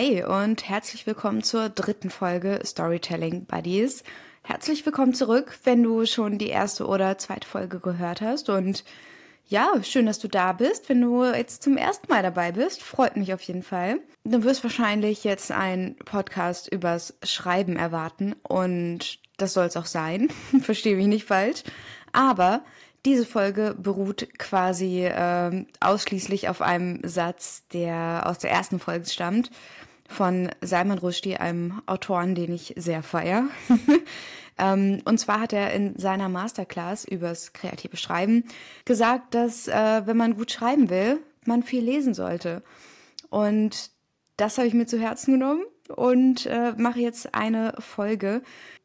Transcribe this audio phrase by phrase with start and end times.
[0.00, 4.02] Hi und herzlich willkommen zur dritten Folge Storytelling Buddies.
[4.42, 8.48] Herzlich willkommen zurück, wenn du schon die erste oder zweite Folge gehört hast.
[8.48, 8.82] Und
[9.48, 10.88] ja, schön, dass du da bist.
[10.88, 13.98] Wenn du jetzt zum ersten Mal dabei bist, freut mich auf jeden Fall.
[14.24, 20.30] Du wirst wahrscheinlich jetzt einen Podcast übers Schreiben erwarten und das soll es auch sein.
[20.62, 21.62] Verstehe mich nicht falsch.
[22.14, 22.64] Aber
[23.06, 29.50] diese Folge beruht quasi äh, ausschließlich auf einem Satz, der aus der ersten Folge stammt,
[30.10, 33.44] von Salman Rushdie, einem Autoren, den ich sehr feier.
[34.58, 38.44] ähm, und zwar hat er in seiner Masterclass übers kreative Schreiben
[38.84, 42.62] gesagt, dass äh, wenn man gut schreiben will, man viel lesen sollte.
[43.30, 43.90] Und
[44.36, 45.62] das habe ich mir zu Herzen genommen
[45.94, 48.42] und äh, mache jetzt eine Folge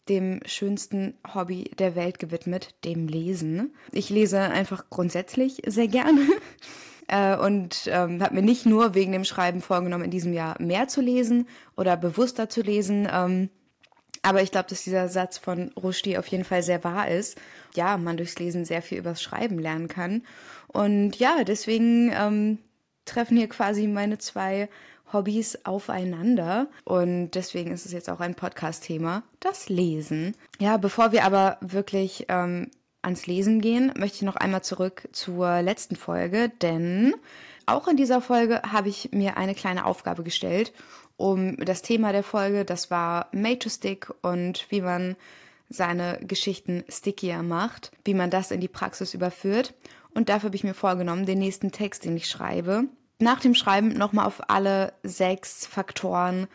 [0.09, 3.73] dem schönsten Hobby der Welt gewidmet, dem Lesen.
[3.91, 6.21] Ich lese einfach grundsätzlich sehr gerne
[7.07, 10.87] äh, und ähm, habe mir nicht nur wegen dem Schreiben vorgenommen, in diesem Jahr mehr
[10.87, 13.07] zu lesen oder bewusster zu lesen.
[13.11, 13.49] Ähm,
[14.21, 17.37] aber ich glaube, dass dieser Satz von Rushdie auf jeden Fall sehr wahr ist.
[17.75, 20.23] Ja, man durchs Lesen sehr viel übers Schreiben lernen kann.
[20.67, 22.57] Und ja, deswegen ähm,
[23.05, 24.67] treffen hier quasi meine zwei
[25.13, 26.67] Hobbys aufeinander.
[26.85, 30.35] Und deswegen ist es jetzt auch ein Podcast-Thema, das Lesen.
[30.59, 32.71] Ja, bevor wir aber wirklich ähm,
[33.05, 37.15] ans Lesen gehen, möchte ich noch einmal zurück zur letzten Folge, denn
[37.65, 40.73] auch in dieser Folge habe ich mir eine kleine Aufgabe gestellt,
[41.17, 45.15] um das Thema der Folge, das war Made to Stick und wie man
[45.69, 49.73] seine Geschichten stickier macht, wie man das in die Praxis überführt.
[50.13, 52.85] Und dafür habe ich mir vorgenommen, den nächsten Text, den ich schreibe,
[53.19, 56.47] nach dem Schreiben nochmal auf alle sechs Faktoren,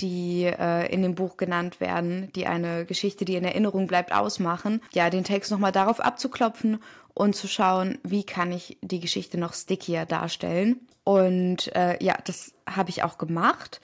[0.00, 4.80] die äh, in dem Buch genannt werden, die eine Geschichte, die in Erinnerung bleibt, ausmachen.
[4.92, 6.78] Ja, den Text nochmal darauf abzuklopfen
[7.14, 10.80] und zu schauen, wie kann ich die Geschichte noch stickier darstellen.
[11.04, 13.80] Und äh, ja, das habe ich auch gemacht.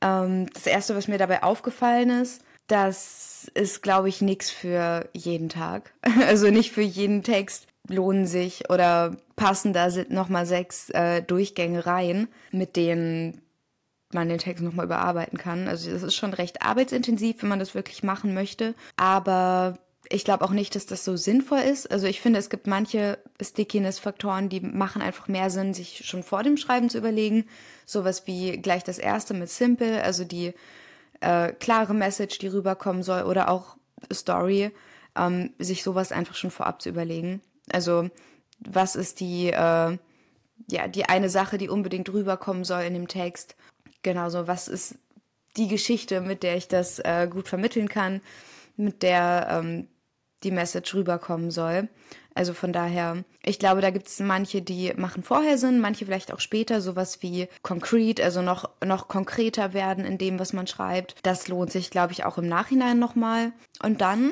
[0.00, 5.48] Ähm, das Erste, was mir dabei aufgefallen ist, das ist, glaube ich, nichts für jeden
[5.48, 5.92] Tag.
[6.26, 12.28] Also nicht für jeden Text lohnen sich oder passen da nochmal sechs äh, Durchgänge rein,
[12.52, 13.42] mit denen
[14.12, 15.68] man den Text nochmal überarbeiten kann.
[15.68, 18.74] Also das ist schon recht arbeitsintensiv, wenn man das wirklich machen möchte.
[18.96, 19.78] Aber
[20.08, 21.90] ich glaube auch nicht, dass das so sinnvoll ist.
[21.90, 26.42] Also ich finde, es gibt manche Stickiness-Faktoren, die machen einfach mehr Sinn, sich schon vor
[26.42, 27.46] dem Schreiben zu überlegen.
[27.86, 30.52] Sowas wie gleich das erste mit Simple, also die
[31.20, 33.76] äh, klare Message, die rüberkommen soll, oder auch
[34.12, 34.72] Story,
[35.16, 37.40] ähm, sich sowas einfach schon vorab zu überlegen.
[37.70, 38.10] Also
[38.58, 39.98] was ist die, äh,
[40.70, 43.54] ja, die eine Sache, die unbedingt rüberkommen soll in dem Text.
[44.02, 44.96] Genauso, was ist
[45.56, 48.20] die Geschichte, mit der ich das äh, gut vermitteln kann,
[48.76, 49.88] mit der ähm,
[50.42, 51.88] die Message rüberkommen soll.
[52.34, 56.32] Also von daher, ich glaube, da gibt es manche, die machen vorher Sinn, manche vielleicht
[56.32, 61.16] auch später, sowas wie konkret, also noch, noch konkreter werden in dem, was man schreibt.
[61.22, 63.52] Das lohnt sich, glaube ich, auch im Nachhinein nochmal.
[63.82, 64.30] Und dann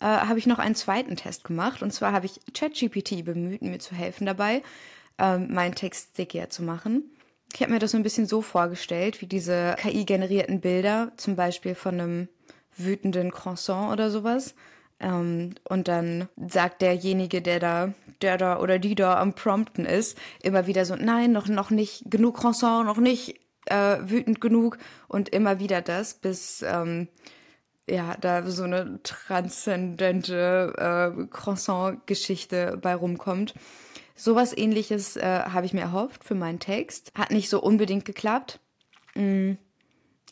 [0.00, 1.82] äh, habe ich noch einen zweiten Test gemacht.
[1.82, 4.62] Und zwar habe ich ChatGPT bemüht, mir zu helfen dabei,
[5.18, 7.10] ähm, meinen Text stickier zu machen.
[7.54, 11.74] Ich habe mir das so ein bisschen so vorgestellt, wie diese KI-generierten Bilder, zum Beispiel
[11.74, 12.28] von einem
[12.76, 14.54] wütenden Croissant oder sowas.
[15.00, 20.18] Ähm, und dann sagt derjenige, der da, der da oder die da am Prompten ist,
[20.42, 24.78] immer wieder so, nein, noch, noch nicht genug Croissant, noch nicht äh, wütend genug
[25.08, 27.08] und immer wieder das, bis ähm,
[27.88, 33.54] ja, da so eine transzendente äh, Croissant-Geschichte bei rumkommt.
[34.18, 37.12] Sowas ähnliches äh, habe ich mir erhofft für meinen Text.
[37.14, 38.58] Hat nicht so unbedingt geklappt.
[39.14, 39.52] Mm.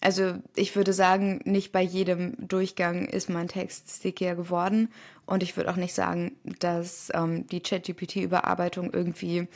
[0.01, 4.93] Also ich würde sagen, nicht bei jedem Durchgang ist mein Text stickier geworden.
[5.25, 9.47] Und ich würde auch nicht sagen, dass ähm, die ChatGPT-Überarbeitung irgendwie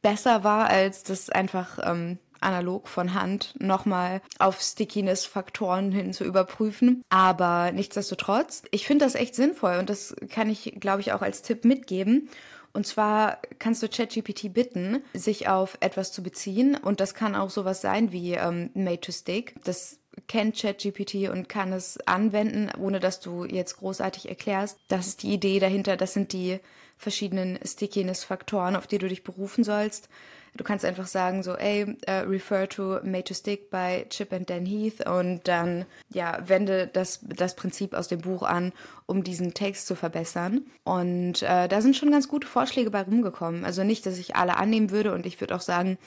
[0.00, 7.02] besser war, als das einfach ähm, analog von Hand nochmal auf Stickiness-Faktoren hin zu überprüfen.
[7.08, 11.42] Aber nichtsdestotrotz, ich finde das echt sinnvoll und das kann ich, glaube ich, auch als
[11.42, 12.28] Tipp mitgeben.
[12.74, 16.76] Und zwar kannst du ChatGPT bitten, sich auf etwas zu beziehen.
[16.76, 19.54] Und das kann auch sowas sein wie ähm, Made to Stick.
[19.64, 24.78] Das kennt ChatGPT und kann es anwenden, ohne dass du jetzt großartig erklärst.
[24.88, 25.96] Das ist die Idee dahinter.
[25.96, 26.58] Das sind die
[26.96, 30.08] verschiedenen Stickiness-Faktoren, auf die du dich berufen sollst.
[30.56, 34.48] Du kannst einfach sagen so, ey, uh, refer to Made to Stick by Chip and
[34.48, 38.72] Dan Heath und dann, ja, wende das, das Prinzip aus dem Buch an,
[39.06, 40.62] um diesen Text zu verbessern.
[40.84, 43.64] Und äh, da sind schon ganz gute Vorschläge bei rumgekommen.
[43.64, 45.98] Also nicht, dass ich alle annehmen würde und ich würde auch sagen,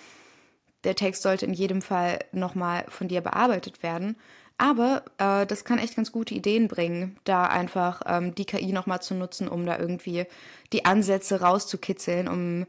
[0.85, 4.15] der Text sollte in jedem Fall nochmal von dir bearbeitet werden.
[4.57, 9.01] Aber äh, das kann echt ganz gute Ideen bringen, da einfach ähm, die KI nochmal
[9.01, 10.25] zu nutzen, um da irgendwie
[10.73, 12.65] die Ansätze rauszukitzeln, um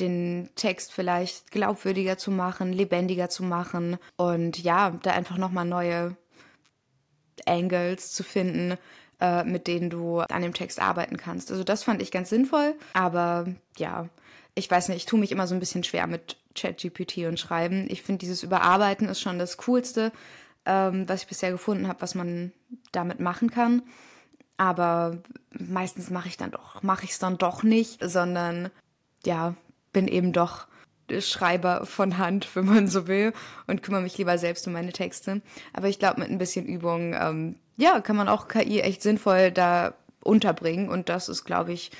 [0.00, 6.16] den Text vielleicht glaubwürdiger zu machen, lebendiger zu machen und ja, da einfach nochmal neue
[7.46, 8.76] Angles zu finden,
[9.20, 11.50] äh, mit denen du an dem Text arbeiten kannst.
[11.50, 13.46] Also das fand ich ganz sinnvoll, aber
[13.76, 14.08] ja,
[14.54, 17.86] ich weiß nicht, ich tue mich immer so ein bisschen schwer mit ChatGPT und Schreiben.
[17.88, 20.12] Ich finde, dieses Überarbeiten ist schon das Coolste,
[20.66, 22.52] ähm, was ich bisher gefunden habe, was man
[22.92, 23.82] damit machen kann.
[24.56, 25.18] Aber
[25.52, 28.70] meistens mache ich dann doch, mache ich es dann doch nicht, sondern
[29.24, 29.54] ja,
[29.92, 30.66] bin eben doch
[31.20, 33.32] Schreiber von Hand, wenn man so will,
[33.66, 35.40] und kümmere mich lieber selbst um meine Texte.
[35.72, 39.50] Aber ich glaube, mit ein bisschen Übung, ähm, ja, kann man auch KI echt sinnvoll
[39.50, 40.88] da unterbringen.
[40.88, 41.90] Und das ist, glaube ich,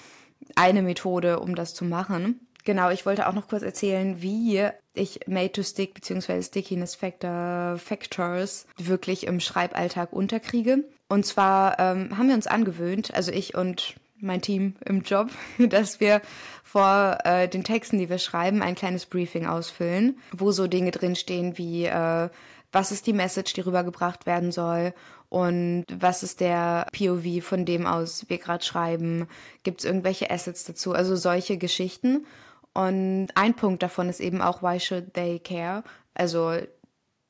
[0.55, 2.41] eine Methode, um das zu machen.
[2.65, 6.43] Genau, ich wollte auch noch kurz erzählen, wie ich Made to Stick bzw.
[6.43, 10.85] Stickiness Factor Factors wirklich im Schreiballtag unterkriege.
[11.09, 16.01] Und zwar ähm, haben wir uns angewöhnt, also ich und mein Team im Job, dass
[16.01, 16.21] wir
[16.63, 21.57] vor äh, den Texten, die wir schreiben, ein kleines Briefing ausfüllen, wo so Dinge drinstehen
[21.57, 22.29] wie, äh,
[22.73, 24.93] was ist die Message, die rübergebracht werden soll
[25.29, 29.29] und was ist der POV, von dem aus wir gerade schreiben,
[29.63, 32.27] gibt es irgendwelche Assets dazu, also solche Geschichten.
[32.73, 35.83] Und ein Punkt davon ist eben auch, why should they care?
[36.15, 36.57] Also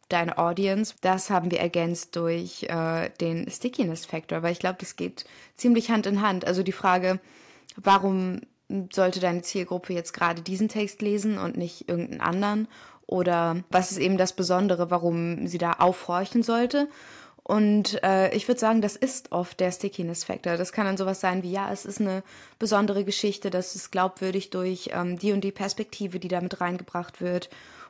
[0.09, 0.95] deine Audience.
[1.01, 5.25] Das haben wir ergänzt durch äh, den Stickiness Factor, weil ich glaube, das geht
[5.57, 6.47] ziemlich Hand in Hand.
[6.47, 7.21] Also die Frage,
[7.77, 8.41] warum
[8.93, 12.69] sollte deine Zielgruppe jetzt gerade diesen Text lesen und nicht irgendeinen anderen?
[13.07, 16.89] Oder was ist eben das Besondere, warum sie da aufhorchen sollte?
[17.43, 20.59] Und äh, ich würde sagen, das ist oft der Stickiness Factor.
[20.59, 22.23] Das kann dann sowas sein wie, ja, es ist eine
[22.59, 27.49] besondere Geschichte, das ist glaubwürdig durch ähm, die und die Perspektive, die damit reingebracht wird.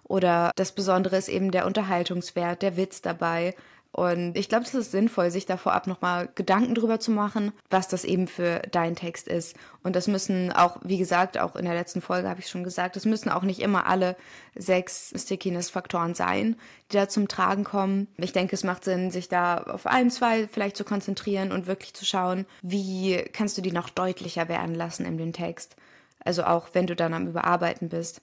[0.08, 3.55] Oder das Besondere ist eben der Unterhaltungswert, der Witz dabei.
[3.90, 7.88] Und ich glaube, es ist sinnvoll, sich da vorab nochmal Gedanken drüber zu machen, was
[7.88, 9.56] das eben für dein Text ist.
[9.82, 12.96] Und das müssen auch, wie gesagt, auch in der letzten Folge habe ich schon gesagt,
[12.96, 14.16] es müssen auch nicht immer alle
[14.55, 16.56] sechs Stickiness-Faktoren sein,
[16.93, 18.08] die da zum Tragen kommen.
[18.19, 21.94] Ich denke, es macht Sinn, sich da auf ein, zwei vielleicht zu konzentrieren und wirklich
[21.94, 25.76] zu schauen, wie kannst du die noch deutlicher werden lassen in dem Text.
[26.25, 28.20] Also auch wenn du dann am Überarbeiten bist.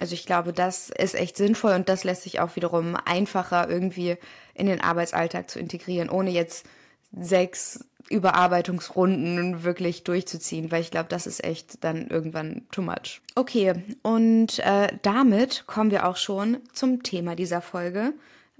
[0.00, 4.16] Also ich glaube, das ist echt sinnvoll und das lässt sich auch wiederum einfacher irgendwie
[4.54, 6.66] in den Arbeitsalltag zu integrieren, ohne jetzt
[7.12, 13.20] sechs Überarbeitungsrunden wirklich durchzuziehen, weil ich glaube, das ist echt dann irgendwann too much.
[13.34, 18.12] Okay, und äh, damit kommen wir auch schon zum Thema dieser Folge.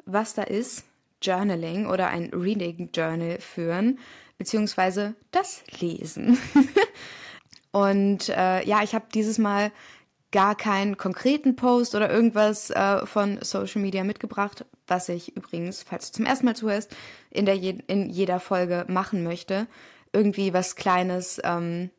[0.05, 0.85] Was da ist,
[1.23, 3.99] Journaling oder ein Reading Journal führen,
[4.39, 6.39] beziehungsweise das Lesen.
[7.73, 9.71] und äh, ja, ich habe dieses Mal
[10.33, 16.11] gar keinen konkreten Post oder irgendwas äh, von Social Media mitgebracht, was ich übrigens, falls
[16.11, 16.95] du zum ersten Mal zuhörst,
[17.31, 19.67] in, der je in jeder Folge machen möchte.
[20.13, 21.91] Irgendwie was Kleines ähm,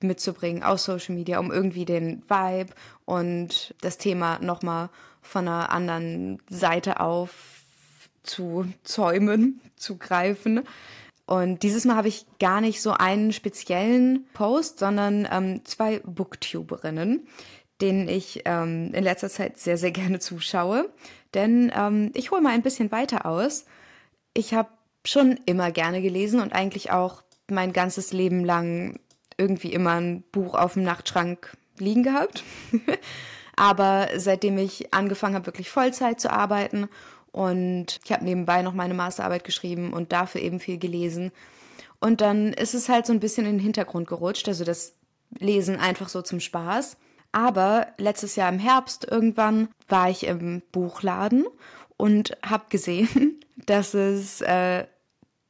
[0.00, 2.72] mitzubringen aus Social Media, um irgendwie den Vibe
[3.04, 4.90] und das Thema nochmal
[5.22, 7.60] von einer anderen Seite auf
[8.22, 10.62] zu zäumen, zu greifen.
[11.26, 17.28] Und dieses Mal habe ich gar nicht so einen speziellen Post, sondern ähm, zwei Booktuberinnen,
[17.80, 20.90] denen ich ähm, in letzter Zeit sehr, sehr gerne zuschaue.
[21.34, 23.64] Denn ähm, ich hole mal ein bisschen weiter aus.
[24.34, 24.68] Ich habe
[25.04, 29.00] schon immer gerne gelesen und eigentlich auch mein ganzes Leben lang
[29.36, 32.44] irgendwie immer ein Buch auf dem Nachtschrank liegen gehabt.
[33.56, 36.88] Aber seitdem ich angefangen habe, wirklich Vollzeit zu arbeiten
[37.32, 41.32] und ich habe nebenbei noch meine Masterarbeit geschrieben und dafür eben viel gelesen.
[42.00, 44.94] Und dann ist es halt so ein bisschen in den Hintergrund gerutscht, also das
[45.38, 46.96] Lesen einfach so zum Spaß.
[47.32, 51.46] Aber letztes Jahr im Herbst irgendwann war ich im Buchladen
[51.96, 54.86] und habe gesehen, dass es äh,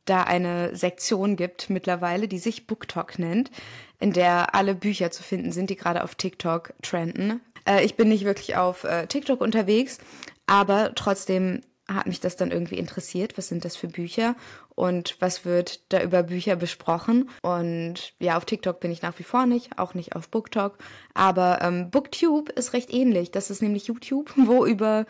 [0.05, 3.51] da eine Sektion gibt mittlerweile, die sich BookTok nennt,
[3.99, 7.41] in der alle Bücher zu finden sind, die gerade auf TikTok trenden.
[7.67, 9.99] Äh, ich bin nicht wirklich auf äh, TikTok unterwegs,
[10.47, 11.63] aber trotzdem
[11.95, 13.37] hat mich das dann irgendwie interessiert.
[13.37, 14.37] Was sind das für Bücher
[14.75, 17.29] und was wird da über Bücher besprochen?
[17.43, 20.79] Und ja, auf TikTok bin ich nach wie vor nicht, auch nicht auf BookTok.
[21.15, 23.31] Aber ähm, BookTube ist recht ähnlich.
[23.31, 25.07] Das ist nämlich YouTube, wo über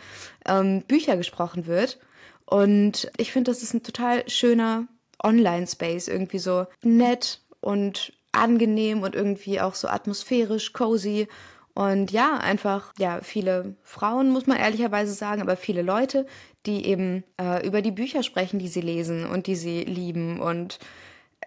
[0.47, 1.99] ähm, Bücher gesprochen wird.
[2.47, 4.87] Und ich finde, das ist ein total schöner
[5.23, 11.29] Online-Space, irgendwie so nett und angenehm und irgendwie auch so atmosphärisch, cozy
[11.81, 16.27] und ja, einfach, ja, viele Frauen, muss man ehrlicherweise sagen, aber viele Leute,
[16.67, 20.43] die eben äh, über die Bücher sprechen, die sie lesen und die sie lieben.
[20.43, 20.79] Und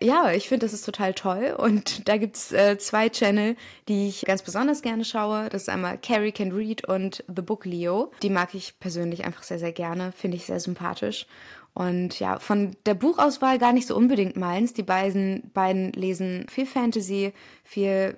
[0.02, 1.56] ja, ich finde, das ist total toll.
[1.56, 3.56] Und da gibt's äh, zwei Channel,
[3.88, 5.50] die ich ganz besonders gerne schaue.
[5.50, 8.12] Das ist einmal Carrie Can Read und The Book Leo.
[8.24, 11.28] Die mag ich persönlich einfach sehr, sehr gerne, finde ich sehr sympathisch.
[11.76, 14.74] Und ja, von der Buchauswahl gar nicht so unbedingt meins.
[14.74, 18.18] Die beiden, beiden lesen viel Fantasy, viel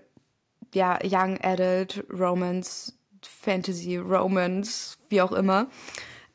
[0.75, 5.67] ja, Young Adult, Romance, Fantasy, Romance, wie auch immer.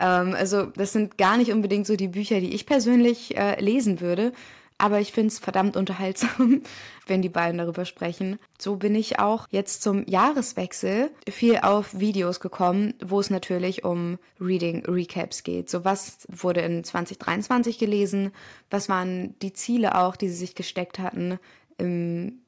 [0.01, 4.01] Ähm, also das sind gar nicht unbedingt so die Bücher, die ich persönlich äh, lesen
[4.01, 4.33] würde.
[4.79, 6.63] Aber ich finde es verdammt unterhaltsam,
[7.07, 8.39] wenn die beiden darüber sprechen.
[8.59, 14.19] So bin ich auch jetzt zum Jahreswechsel viel auf Videos gekommen, wo es natürlich um
[14.41, 15.69] Reading Recaps geht.
[15.69, 18.33] So was wurde in 2023 gelesen,
[18.71, 21.39] was waren die Ziele auch, die sie sich gesteckt hatten
[21.77, 22.41] im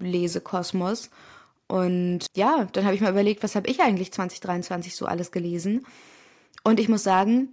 [0.00, 1.10] Lesekosmos.
[1.68, 5.84] Und ja, dann habe ich mal überlegt, was habe ich eigentlich 2023 so alles gelesen?
[6.62, 7.48] Und ich muss sagen,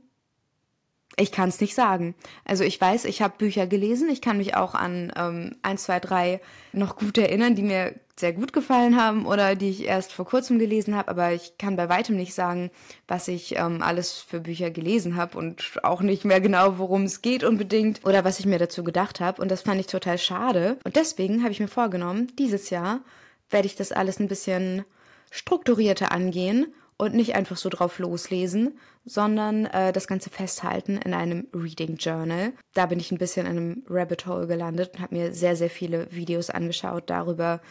[1.16, 2.16] ich kann es nicht sagen.
[2.46, 4.10] Also ich weiß, ich habe Bücher gelesen.
[4.10, 6.42] Ich kann mich auch an ähm, 1, 2, 3
[6.72, 10.60] noch gut erinnern, die mir sehr gut gefallen haben oder die ich erst vor kurzem
[10.60, 11.10] gelesen habe.
[11.10, 12.72] Aber ich kann bei weitem nicht sagen,
[13.08, 17.22] was ich ähm, alles für Bücher gelesen habe und auch nicht mehr genau, worum es
[17.22, 19.42] geht unbedingt oder was ich mir dazu gedacht habe.
[19.42, 20.78] Und das fand ich total schade.
[20.84, 23.02] Und deswegen habe ich mir vorgenommen, dieses Jahr
[23.50, 24.84] werde ich das alles ein bisschen
[25.32, 31.48] strukturierter angehen und nicht einfach so drauf loslesen, sondern äh, das Ganze festhalten in einem
[31.54, 32.54] Reading Journal.
[32.74, 35.70] Da bin ich ein bisschen in einem Rabbit Hole gelandet und habe mir sehr, sehr
[35.70, 37.62] viele Videos angeschaut darüber,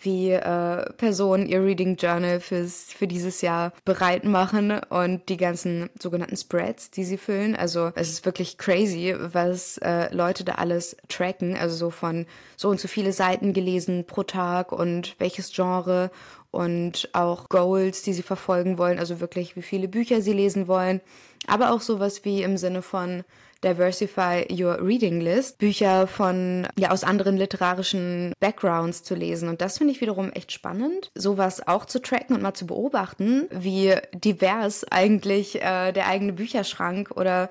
[0.00, 5.88] wie äh, Personen ihr Reading Journal fürs, für dieses Jahr bereit machen und die ganzen
[6.00, 7.56] sogenannten Spreads, die sie füllen.
[7.56, 11.56] Also es ist wirklich crazy, was äh, Leute da alles tracken.
[11.56, 16.10] Also so von so und so viele Seiten gelesen pro Tag und welches Genre
[16.50, 18.98] und auch Goals, die sie verfolgen wollen.
[18.98, 21.00] Also wirklich, wie viele Bücher sie lesen wollen.
[21.46, 23.24] Aber auch sowas wie im Sinne von
[23.64, 29.48] Diversify Your Reading List, Bücher von, ja, aus anderen literarischen Backgrounds zu lesen.
[29.48, 33.48] Und das finde ich wiederum echt spannend, sowas auch zu tracken und mal zu beobachten,
[33.50, 37.48] wie divers eigentlich äh, der eigene Bücherschrank oder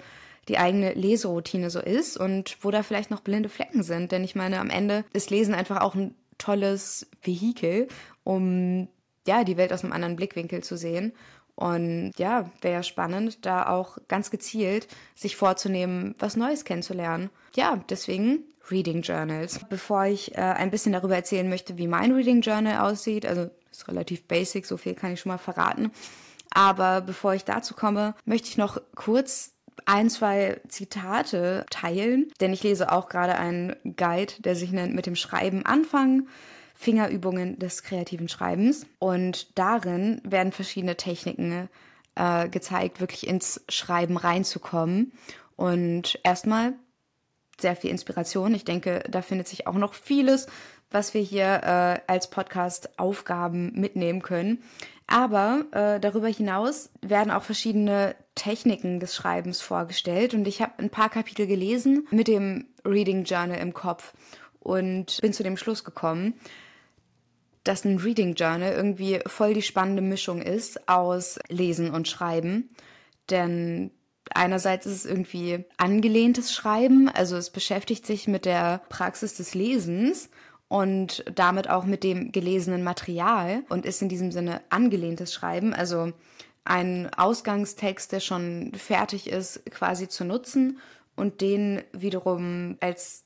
[0.47, 4.11] die eigene Leseroutine so ist und wo da vielleicht noch blinde Flecken sind.
[4.11, 7.87] Denn ich meine, am Ende ist Lesen einfach auch ein tolles Vehikel,
[8.23, 8.87] um
[9.25, 11.13] ja die Welt aus einem anderen Blickwinkel zu sehen.
[11.55, 17.29] Und ja, wäre spannend, da auch ganz gezielt sich vorzunehmen, was Neues kennenzulernen.
[17.55, 19.59] Ja, deswegen Reading Journals.
[19.69, 23.87] Bevor ich äh, ein bisschen darüber erzählen möchte, wie mein Reading Journal aussieht, also ist
[23.87, 25.91] relativ basic, so viel kann ich schon mal verraten.
[26.51, 29.53] Aber bevor ich dazu komme, möchte ich noch kurz
[29.85, 35.07] ein, zwei Zitate teilen, denn ich lese auch gerade einen Guide, der sich nennt mit
[35.07, 36.29] dem Schreiben anfangen.
[36.73, 38.85] Fingerübungen des kreativen Schreibens.
[38.99, 41.69] Und darin werden verschiedene Techniken
[42.15, 45.13] äh, gezeigt, wirklich ins Schreiben reinzukommen.
[45.55, 46.73] Und erstmal
[47.59, 48.53] sehr viel Inspiration.
[48.55, 50.47] Ich denke, da findet sich auch noch vieles,
[50.91, 54.63] was wir hier äh, als Podcast-Aufgaben mitnehmen können.
[55.07, 60.33] Aber äh, darüber hinaus werden auch verschiedene Techniken des Schreibens vorgestellt.
[60.33, 64.13] Und ich habe ein paar Kapitel gelesen mit dem Reading Journal im Kopf
[64.63, 66.33] und bin zu dem Schluss gekommen,
[67.63, 72.69] dass ein Reading Journal irgendwie voll die spannende Mischung ist aus Lesen und Schreiben.
[73.29, 73.91] Denn
[74.33, 80.29] einerseits ist es irgendwie angelehntes Schreiben, also es beschäftigt sich mit der Praxis des Lesens
[80.67, 86.11] und damit auch mit dem gelesenen Material und ist in diesem Sinne angelehntes Schreiben, also
[86.65, 90.79] ein Ausgangstext, der schon fertig ist, quasi zu nutzen
[91.15, 93.22] und den wiederum als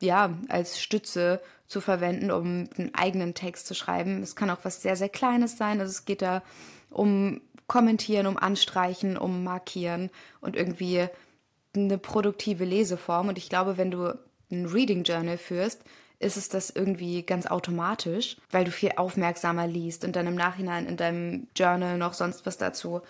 [0.00, 4.22] ja, als Stütze zu verwenden, um einen eigenen Text zu schreiben.
[4.22, 5.80] Es kann auch was sehr, sehr Kleines sein.
[5.80, 6.42] Also es geht da
[6.90, 11.06] um Kommentieren, um Anstreichen, um Markieren und irgendwie
[11.76, 13.28] eine produktive Leseform.
[13.28, 14.18] Und ich glaube, wenn du
[14.50, 15.82] ein Reading Journal führst,
[16.18, 20.86] ist es das irgendwie ganz automatisch, weil du viel aufmerksamer liest und dann im Nachhinein
[20.86, 23.02] in deinem Journal noch sonst was dazu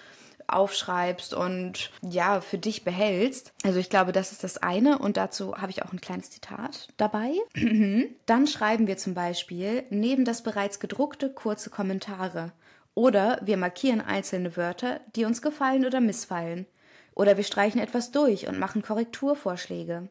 [0.49, 3.53] aufschreibst und ja, für dich behältst.
[3.65, 6.89] Also ich glaube, das ist das eine und dazu habe ich auch ein kleines Zitat
[6.97, 7.33] dabei.
[8.27, 12.53] Dann schreiben wir zum Beispiel neben das bereits gedruckte kurze Kommentare.
[12.95, 16.67] Oder wir markieren einzelne Wörter, die uns gefallen oder missfallen.
[17.15, 20.09] Oder wir streichen etwas durch und machen Korrekturvorschläge.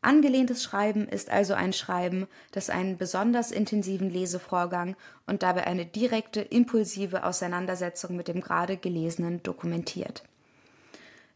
[0.00, 4.94] Angelehntes Schreiben ist also ein Schreiben, das einen besonders intensiven Lesevorgang
[5.26, 10.22] und dabei eine direkte, impulsive Auseinandersetzung mit dem gerade Gelesenen dokumentiert.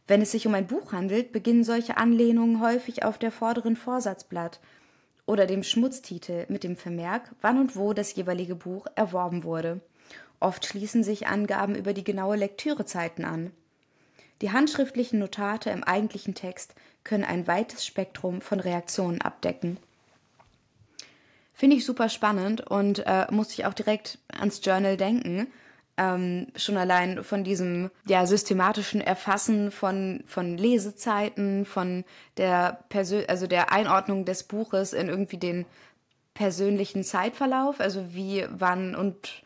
[0.07, 4.61] Wenn es sich um ein Buch handelt, beginnen solche Anlehnungen häufig auf der vorderen Vorsatzblatt
[5.25, 9.81] oder dem Schmutztitel mit dem Vermerk, wann und wo das jeweilige Buch erworben wurde.
[10.39, 13.51] Oft schließen sich Angaben über die genaue Lektürezeiten an.
[14.41, 19.77] Die handschriftlichen Notate im eigentlichen Text können ein weites Spektrum von Reaktionen abdecken.
[21.53, 25.47] Finde ich super spannend und äh, musste ich auch direkt ans Journal denken.
[25.95, 32.03] Ähm, schon allein von diesem ja, systematischen Erfassen von, von Lesezeiten, von
[32.37, 32.83] der
[33.27, 35.65] also der Einordnung des Buches in irgendwie den
[36.33, 39.43] persönlichen Zeitverlauf, also wie, wann und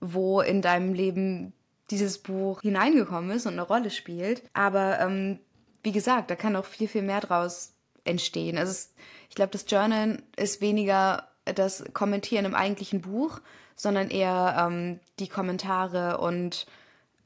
[0.00, 1.52] wo in deinem Leben
[1.90, 4.42] dieses Buch hineingekommen ist und eine Rolle spielt.
[4.52, 5.38] Aber ähm,
[5.84, 7.74] wie gesagt, da kann auch viel, viel mehr draus
[8.04, 8.58] entstehen.
[8.58, 8.92] Also es,
[9.28, 13.40] ich glaube, das Journal ist weniger das Kommentieren im eigentlichen Buch,
[13.76, 16.66] sondern eher ähm, die Kommentare und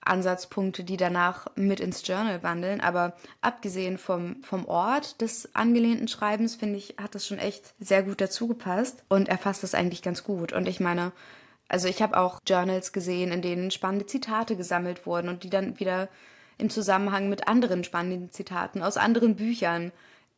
[0.01, 2.81] Ansatzpunkte, die danach mit ins Journal wandeln.
[2.81, 8.03] Aber abgesehen vom, vom Ort des angelehnten Schreibens, finde ich, hat das schon echt sehr
[8.03, 10.53] gut dazu gepasst und er fasst das eigentlich ganz gut.
[10.53, 11.13] Und ich meine,
[11.69, 15.79] also ich habe auch Journals gesehen, in denen spannende Zitate gesammelt wurden und die dann
[15.79, 16.09] wieder
[16.59, 19.93] im Zusammenhang mit anderen spannenden Zitaten aus anderen Büchern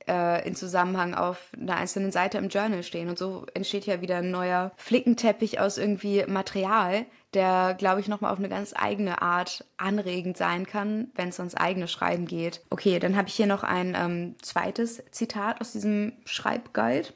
[0.07, 3.09] äh, in Zusammenhang auf einer einzelnen Seite im Journal stehen.
[3.09, 8.33] Und so entsteht ja wieder ein neuer Flickenteppich aus irgendwie Material, der, glaube ich, nochmal
[8.33, 12.62] auf eine ganz eigene Art anregend sein kann, wenn es ans eigene Schreiben geht.
[12.71, 17.11] Okay, dann habe ich hier noch ein ähm, zweites Zitat aus diesem Schreibguide.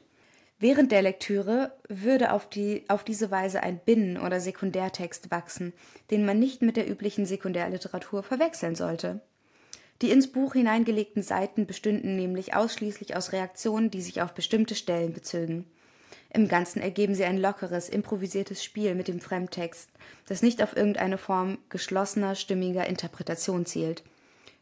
[0.57, 5.73] Während der Lektüre würde auf, die, auf diese Weise ein Binnen- oder Sekundärtext wachsen,
[6.11, 9.21] den man nicht mit der üblichen Sekundärliteratur verwechseln sollte.
[10.01, 15.13] Die ins Buch hineingelegten Seiten bestünden nämlich ausschließlich aus Reaktionen, die sich auf bestimmte Stellen
[15.13, 15.65] bezögen.
[16.33, 19.89] Im Ganzen ergeben sie ein lockeres, improvisiertes Spiel mit dem Fremdtext,
[20.27, 24.03] das nicht auf irgendeine Form geschlossener, stimmiger Interpretation zielt.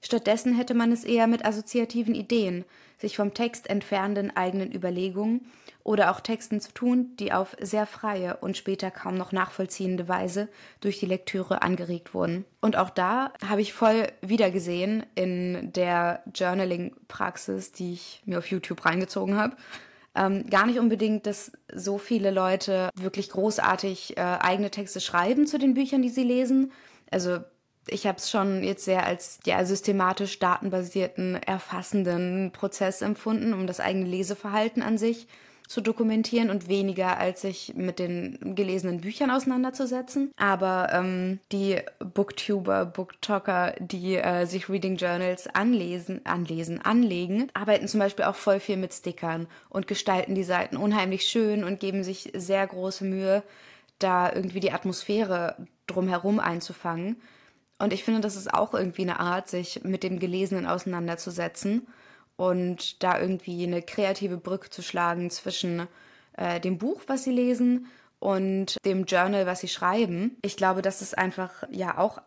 [0.04, 2.66] Stattdessen hätte man es eher mit assoziativen Ideen,
[2.98, 5.50] sich vom Text entfernenden eigenen Überlegungen
[5.84, 10.50] oder auch Texten zu tun, die auf sehr freie und später kaum noch nachvollziehende Weise
[10.82, 12.44] durch die Lektüre angeregt wurden.
[12.60, 18.86] Und auch da habe ich voll wiedergesehen in der Journaling-Praxis, die ich mir auf YouTube
[18.86, 19.56] reingezogen habe.
[20.16, 25.58] Ähm, gar nicht unbedingt, dass so viele Leute wirklich großartig äh, eigene Texte schreiben zu
[25.58, 26.74] den Büchern, die sie lesen.
[27.10, 27.40] Also
[27.88, 33.80] ich habe es schon jetzt sehr als ja, systematisch datenbasierten, erfassenden Prozess empfunden, um das
[33.80, 35.28] eigene Leseverhalten an sich
[35.68, 40.32] zu dokumentieren und weniger als sich mit den gelesenen Büchern auseinanderzusetzen.
[40.38, 48.02] Aber ähm, die Booktuber, Booktalker, die äh, sich Reading Journals anlesen, anlesen, anlegen, arbeiten zum
[48.02, 52.32] Beispiel auch voll viel mit Stickern und gestalten die Seiten unheimlich schön und geben sich
[52.36, 53.41] sehr große Mühe,
[54.00, 55.56] da irgendwie die Atmosphäre
[55.88, 57.15] drumherum einzufangen.
[57.84, 61.86] Und ich finde, das ist auch irgendwie eine Art, sich mit dem Gelesenen auseinanderzusetzen
[62.38, 65.88] und da irgendwie eine kreative Brücke zu schlagen zwischen
[66.38, 67.88] äh, dem Buch, was sie lesen,
[68.19, 70.38] und dem Journal, was sie schreiben.
[70.43, 72.22] Ich glaube, das ist einfach ja auch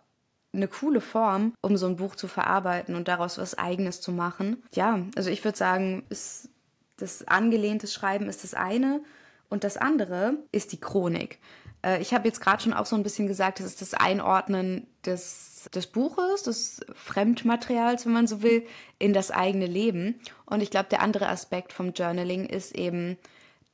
[0.53, 4.62] eine coole Form, um so ein Buch zu verarbeiten und daraus was Eigenes zu machen.
[4.75, 6.51] Ja, also ich würde sagen, ist
[6.99, 9.01] das angelehnte Schreiben ist das eine
[9.49, 11.39] und das andere ist die Chronik.
[11.83, 14.87] Äh, ich habe jetzt gerade schon auch so ein bisschen gesagt, das ist das Einordnen
[15.05, 18.67] des, des Buches, des Fremdmaterials, wenn man so will,
[18.99, 20.21] in das eigene Leben.
[20.45, 23.17] Und ich glaube, der andere Aspekt vom Journaling ist eben,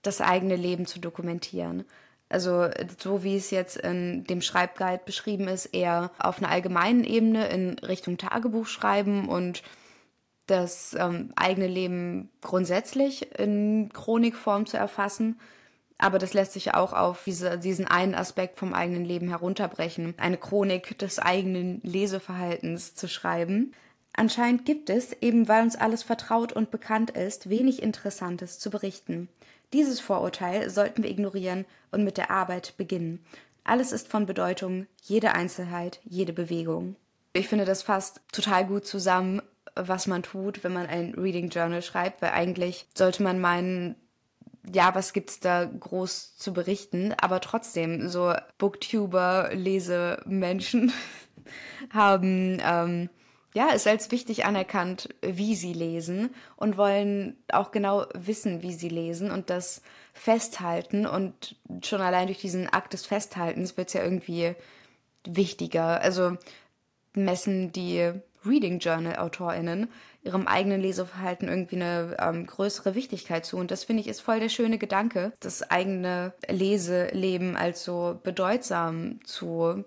[0.02, 1.84] das eigene Leben zu dokumentieren.
[2.28, 7.46] Also so wie es jetzt in dem Schreibguide beschrieben ist, eher auf einer allgemeinen Ebene
[7.48, 9.62] in Richtung Tagebuch schreiben und
[10.46, 15.38] das ähm, eigene Leben grundsätzlich in Chronikform zu erfassen.
[16.02, 20.14] Aber das lässt sich ja auch auf diese, diesen einen Aspekt vom eigenen Leben herunterbrechen,
[20.18, 23.72] eine Chronik des eigenen Leseverhaltens zu schreiben.
[24.12, 29.28] Anscheinend gibt es, eben weil uns alles vertraut und bekannt ist, wenig Interessantes zu berichten.
[29.72, 33.24] Dieses Vorurteil sollten wir ignorieren und mit der Arbeit beginnen.
[33.62, 36.96] Alles ist von Bedeutung, jede Einzelheit, jede Bewegung.
[37.32, 39.40] Ich finde, das fasst total gut zusammen,
[39.76, 43.94] was man tut, wenn man ein Reading Journal schreibt, weil eigentlich sollte man meinen,
[44.70, 47.14] ja, was gibt's da groß zu berichten?
[47.20, 50.92] Aber trotzdem, so Booktuber, Lesemenschen
[51.92, 53.10] haben ähm,
[53.54, 58.88] ja es als wichtig anerkannt, wie sie lesen und wollen auch genau wissen, wie sie
[58.88, 61.06] lesen und das festhalten.
[61.06, 64.54] Und schon allein durch diesen Akt des Festhaltens wird's ja irgendwie
[65.26, 66.00] wichtiger.
[66.00, 66.36] Also
[67.14, 68.12] messen die
[68.44, 69.88] Reading Journal AutorInnen
[70.24, 73.56] ihrem eigenen Leseverhalten irgendwie eine ähm, größere Wichtigkeit zu.
[73.56, 79.20] Und das finde ich ist voll der schöne Gedanke, das eigene Leseleben als so bedeutsam
[79.24, 79.84] zu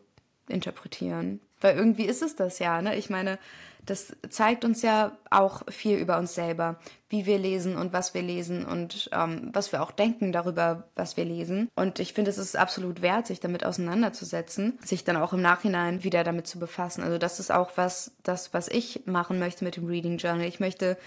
[0.49, 1.39] interpretieren.
[1.61, 2.95] Weil irgendwie ist es das ja, ne?
[2.95, 3.39] Ich meine,
[3.85, 6.77] das zeigt uns ja auch viel über uns selber,
[7.09, 11.17] wie wir lesen und was wir lesen und ähm, was wir auch denken darüber, was
[11.17, 11.69] wir lesen.
[11.75, 16.03] Und ich finde, es ist absolut wert, sich damit auseinanderzusetzen, sich dann auch im Nachhinein
[16.03, 17.03] wieder damit zu befassen.
[17.03, 20.47] Also das ist auch was, das, was ich machen möchte mit dem Reading Journal.
[20.47, 20.97] Ich möchte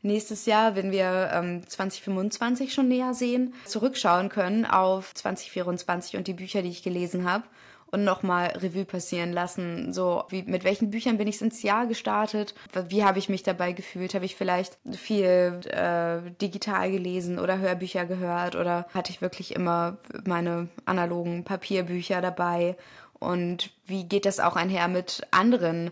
[0.00, 6.34] nächstes Jahr, wenn wir ähm, 2025 schon näher sehen, zurückschauen können auf 2024 und die
[6.34, 7.44] Bücher, die ich gelesen habe
[7.92, 9.92] und nochmal Revue passieren lassen.
[9.92, 12.54] So, wie, mit welchen Büchern bin ich ins Jahr gestartet?
[12.88, 14.14] Wie habe ich mich dabei gefühlt?
[14.14, 19.98] Habe ich vielleicht viel äh, digital gelesen oder Hörbücher gehört oder hatte ich wirklich immer
[20.24, 22.76] meine analogen Papierbücher dabei?
[23.18, 25.90] Und wie geht das auch einher mit anderen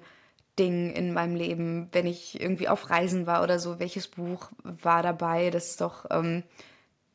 [0.59, 3.79] Dingen in meinem Leben, wenn ich irgendwie auf Reisen war oder so?
[3.79, 5.51] Welches Buch war dabei?
[5.51, 6.45] Das ist doch ähm,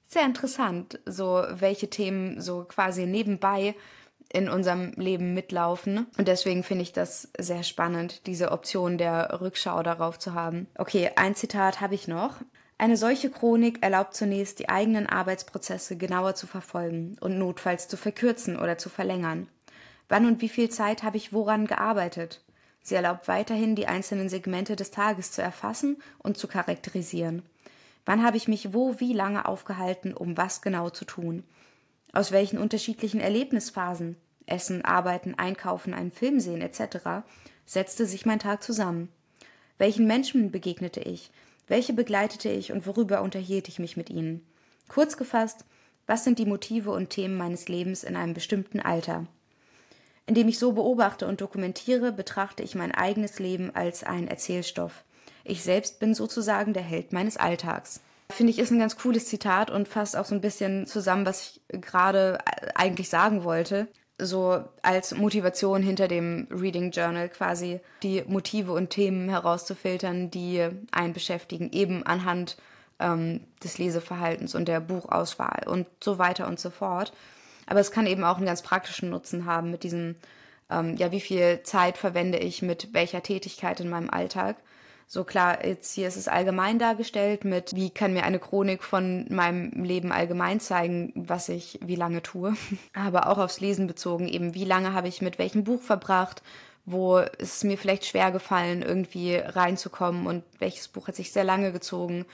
[0.05, 3.73] sehr interessant, so welche Themen so quasi nebenbei
[4.31, 6.07] in unserem Leben mitlaufen.
[6.17, 10.67] Und deswegen finde ich das sehr spannend, diese Option der Rückschau darauf zu haben.
[10.77, 12.35] Okay, ein Zitat habe ich noch.
[12.77, 18.59] Eine solche Chronik erlaubt zunächst, die eigenen Arbeitsprozesse genauer zu verfolgen und notfalls zu verkürzen
[18.59, 19.47] oder zu verlängern.
[20.09, 22.43] Wann und wie viel Zeit habe ich woran gearbeitet?
[22.81, 27.43] Sie erlaubt weiterhin, die einzelnen Segmente des Tages zu erfassen und zu charakterisieren.
[28.05, 31.43] Wann habe ich mich wo wie lange aufgehalten, um was genau zu tun?
[32.15, 37.27] Aus welchen unterschiedlichen Erlebnisphasen, Essen, Arbeiten, Einkaufen, einen Film sehen etc.,
[37.65, 39.09] setzte sich mein Tag zusammen?
[39.77, 41.29] Welchen Menschen begegnete ich?
[41.67, 44.47] Welche begleitete ich und worüber unterhielt ich mich mit ihnen?
[44.87, 45.65] Kurz gefasst,
[46.07, 49.27] was sind die Motive und Themen meines Lebens in einem bestimmten Alter?
[50.25, 55.03] Indem ich so beobachte und dokumentiere, betrachte ich mein eigenes Leben als einen Erzählstoff.
[55.43, 57.99] Ich selbst bin sozusagen der Held meines Alltags.
[58.29, 61.59] Finde ich, ist ein ganz cooles Zitat und fasst auch so ein bisschen zusammen, was
[61.69, 62.39] ich gerade
[62.73, 63.87] eigentlich sagen wollte.
[64.17, 71.13] So als Motivation hinter dem Reading Journal quasi die Motive und Themen herauszufiltern, die einen
[71.13, 72.57] beschäftigen, eben anhand
[72.99, 77.13] ähm, des Leseverhaltens und der Buchauswahl und so weiter und so fort.
[77.67, 80.15] Aber es kann eben auch einen ganz praktischen Nutzen haben mit diesem,
[80.69, 84.57] ähm, ja, wie viel Zeit verwende ich mit welcher Tätigkeit in meinem Alltag.
[85.07, 89.25] So klar, jetzt hier ist es allgemein dargestellt mit, wie kann mir eine Chronik von
[89.29, 92.55] meinem Leben allgemein zeigen, was ich wie lange tue.
[92.93, 96.41] Aber auch aufs Lesen bezogen, eben wie lange habe ich mit welchem Buch verbracht,
[96.85, 101.43] wo ist es mir vielleicht schwer gefallen, irgendwie reinzukommen und welches Buch hat sich sehr
[101.43, 102.25] lange gezogen.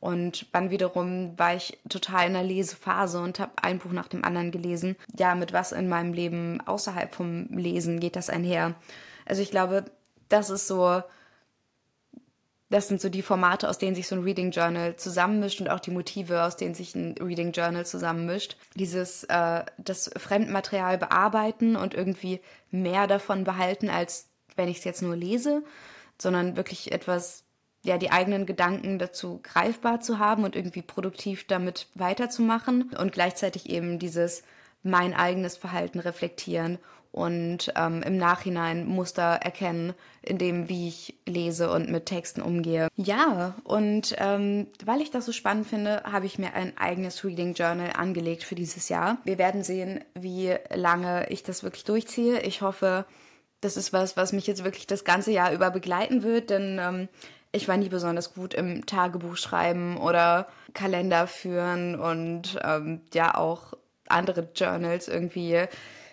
[0.00, 4.24] Und wann wiederum war ich total in der Lesephase und habe ein Buch nach dem
[4.24, 4.96] anderen gelesen.
[5.18, 8.74] Ja, mit was in meinem Leben außerhalb vom Lesen geht das einher?
[9.26, 9.84] Also ich glaube,
[10.30, 11.02] das ist so
[12.70, 15.80] das sind so die Formate, aus denen sich so ein Reading Journal zusammenmischt und auch
[15.80, 18.56] die Motive, aus denen sich ein Reading Journal zusammenmischt.
[18.76, 25.02] Dieses äh, das Fremdmaterial bearbeiten und irgendwie mehr davon behalten, als wenn ich es jetzt
[25.02, 25.64] nur lese,
[26.16, 27.42] sondern wirklich etwas,
[27.82, 33.68] ja, die eigenen Gedanken dazu greifbar zu haben und irgendwie produktiv damit weiterzumachen und gleichzeitig
[33.68, 34.44] eben dieses
[34.82, 36.78] mein eigenes Verhalten reflektieren
[37.12, 42.88] und ähm, im Nachhinein Muster erkennen, in dem, wie ich lese und mit Texten umgehe.
[42.96, 47.54] Ja, und ähm, weil ich das so spannend finde, habe ich mir ein eigenes Reading
[47.54, 49.18] Journal angelegt für dieses Jahr.
[49.24, 52.40] Wir werden sehen, wie lange ich das wirklich durchziehe.
[52.42, 53.06] Ich hoffe,
[53.60, 57.08] das ist was, was mich jetzt wirklich das ganze Jahr über begleiten wird, denn ähm,
[57.52, 63.74] ich war nie besonders gut im Tagebuch schreiben oder Kalender führen und ähm, ja auch
[64.10, 65.64] andere Journals irgendwie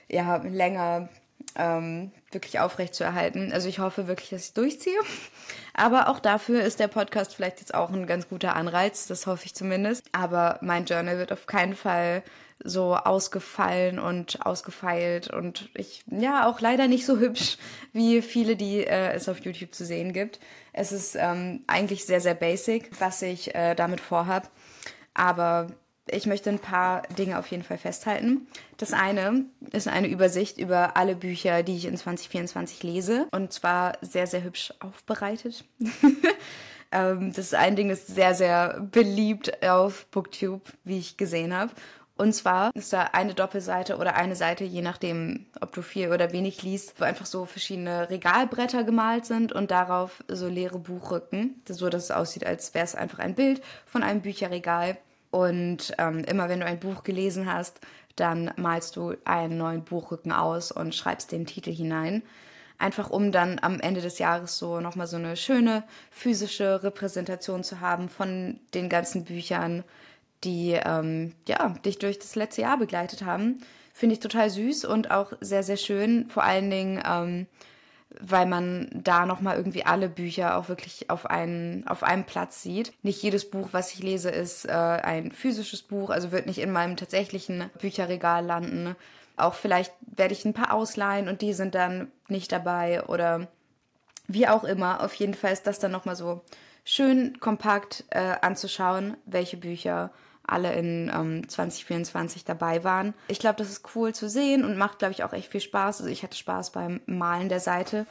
[0.10, 1.10] ja, länger
[1.56, 3.52] ähm, wirklich aufrecht zu erhalten.
[3.52, 5.00] Also ich hoffe wirklich, dass ich durchziehe.
[5.74, 9.46] Aber auch dafür ist der Podcast vielleicht jetzt auch ein ganz guter Anreiz, das hoffe
[9.46, 10.06] ich zumindest.
[10.12, 12.24] Aber mein Journal wird auf keinen Fall
[12.64, 17.58] so ausgefallen und ausgefeilt und ich, ja, auch leider nicht so hübsch
[17.94, 20.40] wie viele, die äh, es auf YouTube zu sehen gibt.
[20.74, 24.50] Es ist ähm, eigentlich sehr, sehr basic, was ich äh, damit vorhab.
[25.14, 25.68] Aber
[26.10, 28.48] ich möchte ein paar Dinge auf jeden Fall festhalten.
[28.78, 33.28] Das eine ist eine Übersicht über alle Bücher, die ich in 2024 lese.
[33.32, 35.64] Und zwar sehr, sehr hübsch aufbereitet.
[36.92, 41.54] ähm, das ist ein Ding, das ist sehr, sehr beliebt auf Booktube, wie ich gesehen
[41.54, 41.72] habe.
[42.18, 46.32] Und zwar ist da eine Doppelseite oder eine Seite, je nachdem, ob du viel oder
[46.32, 51.90] wenig liest, wo einfach so verschiedene Regalbretter gemalt sind und darauf so leere Buchrücken, so
[51.90, 54.98] dass es aussieht, als wäre es einfach ein Bild von einem Bücherregal.
[55.32, 57.80] Und ähm, immer wenn du ein Buch gelesen hast,
[58.16, 62.24] dann malst du einen neuen Buchrücken aus und schreibst den Titel hinein.
[62.80, 67.80] Einfach um dann am Ende des Jahres so nochmal so eine schöne physische Repräsentation zu
[67.80, 69.84] haben von den ganzen Büchern,
[70.44, 73.60] die ähm, ja, dich durch das letzte Jahr begleitet haben.
[73.94, 76.30] Finde ich total süß und auch sehr, sehr schön.
[76.30, 77.48] Vor allen Dingen, ähm,
[78.20, 82.94] weil man da nochmal irgendwie alle Bücher auch wirklich auf, einen, auf einem Platz sieht.
[83.04, 86.72] Nicht jedes Buch, was ich lese, ist äh, ein physisches Buch, also wird nicht in
[86.72, 88.96] meinem tatsächlichen Bücherregal landen.
[89.36, 93.48] Auch vielleicht werde ich ein paar ausleihen und die sind dann nicht dabei oder
[94.28, 95.04] wie auch immer.
[95.04, 96.42] Auf jeden Fall ist das dann nochmal so
[96.84, 100.12] schön kompakt äh, anzuschauen, welche Bücher
[100.48, 103.14] alle in ähm, 2024 dabei waren.
[103.28, 106.02] Ich glaube, das ist cool zu sehen und macht, glaube ich, auch echt viel Spaß.
[106.02, 108.06] Also ich hatte Spaß beim Malen der Seite.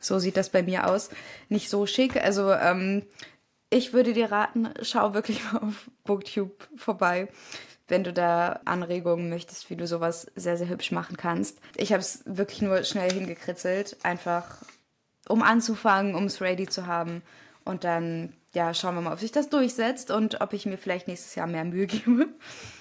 [0.00, 1.10] So sieht das bei mir aus.
[1.48, 2.16] Nicht so schick.
[2.16, 3.04] Also ähm,
[3.70, 7.28] ich würde dir raten, schau wirklich mal auf Booktube vorbei,
[7.86, 11.58] wenn du da Anregungen möchtest, wie du sowas sehr, sehr hübsch machen kannst.
[11.76, 14.62] Ich habe es wirklich nur schnell hingekritzelt, einfach
[15.28, 17.22] um anzufangen, um es ready zu haben.
[17.64, 21.06] Und dann, ja, schauen wir mal, ob sich das durchsetzt und ob ich mir vielleicht
[21.06, 22.28] nächstes Jahr mehr Mühe gebe.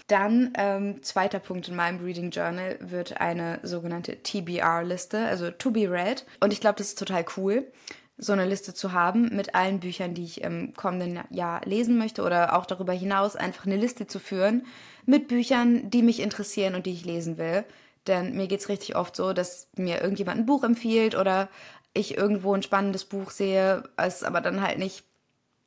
[0.07, 5.89] Dann, ähm, zweiter Punkt in meinem Reading Journal wird eine sogenannte TBR-Liste, also To Be
[5.89, 6.25] Read.
[6.39, 7.71] Und ich glaube, das ist total cool,
[8.17, 12.23] so eine Liste zu haben mit allen Büchern, die ich im kommenden Jahr lesen möchte
[12.23, 14.65] oder auch darüber hinaus einfach eine Liste zu führen
[15.05, 17.63] mit Büchern, die mich interessieren und die ich lesen will.
[18.07, 21.47] Denn mir geht es richtig oft so, dass mir irgendjemand ein Buch empfiehlt oder
[21.93, 25.08] ich irgendwo ein spannendes Buch sehe, es aber dann halt nicht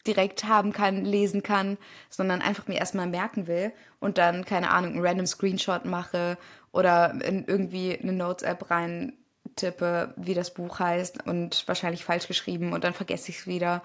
[0.06, 1.78] direkt haben kann, lesen kann,
[2.10, 6.38] sondern einfach mir erstmal merken will und dann, keine Ahnung, einen random Screenshot mache
[6.72, 9.12] oder in irgendwie eine Notes-App rein
[9.56, 13.82] tippe, wie das Buch heißt und wahrscheinlich falsch geschrieben und dann vergesse ich es wieder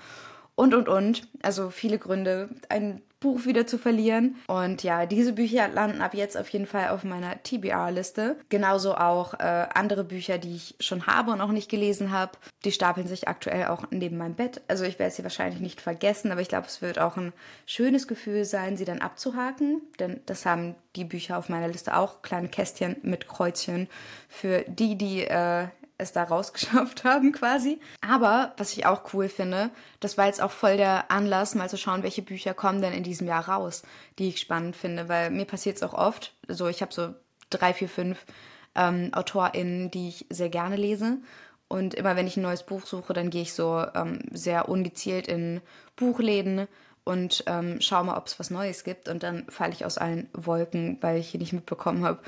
[0.57, 1.27] und und und.
[1.43, 4.35] Also viele Gründe, ein Buch wieder zu verlieren.
[4.47, 8.37] Und ja, diese Bücher landen ab jetzt auf jeden Fall auf meiner TBR-Liste.
[8.49, 12.33] Genauso auch äh, andere Bücher, die ich schon habe und auch nicht gelesen habe.
[12.65, 14.61] Die stapeln sich aktuell auch neben meinem Bett.
[14.67, 17.33] Also ich werde sie wahrscheinlich nicht vergessen, aber ich glaube, es wird auch ein
[17.65, 19.81] schönes Gefühl sein, sie dann abzuhaken.
[19.99, 22.23] Denn das haben die Bücher auf meiner Liste auch.
[22.23, 23.87] Kleine Kästchen mit Kreuzchen
[24.27, 25.67] für die, die äh,
[25.97, 27.79] es da rausgeschafft haben quasi.
[28.01, 31.77] Aber was ich auch cool finde, das war jetzt auch voll der Anlass, mal zu
[31.77, 33.83] schauen, welche Bücher kommen denn in diesem Jahr raus,
[34.19, 36.33] die ich spannend finde, weil mir passiert es auch oft.
[36.47, 37.13] So, ich habe so
[37.49, 38.25] drei, vier, fünf
[38.75, 41.17] ähm, AutorInnen, die ich sehr gerne lese.
[41.67, 45.27] Und immer wenn ich ein neues Buch suche, dann gehe ich so ähm, sehr ungezielt
[45.27, 45.61] in
[45.97, 46.67] Buchläden
[47.03, 49.09] und ähm, schaue mal, ob es was Neues gibt.
[49.09, 52.19] Und dann falle ich aus allen Wolken, weil ich hier nicht mitbekommen habe,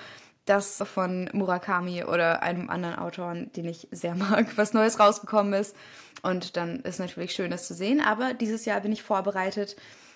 [0.50, 5.76] das von Murakami oder einem anderen Autor, den ich sehr mag, was Neues rausgekommen ist.
[6.22, 8.02] Und dann ist natürlich schön, das zu sehen.
[8.02, 9.76] Aber dieses Jahr bin ich vorbereitet,